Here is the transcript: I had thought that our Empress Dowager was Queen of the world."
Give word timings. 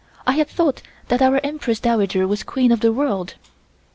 I 0.25 0.31
had 0.31 0.47
thought 0.49 0.81
that 1.09 1.21
our 1.21 1.39
Empress 1.43 1.79
Dowager 1.79 2.25
was 2.27 2.41
Queen 2.41 2.71
of 2.71 2.79
the 2.79 2.91
world." 2.91 3.35